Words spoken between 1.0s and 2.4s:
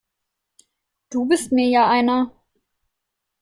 Du bist mir ja einer!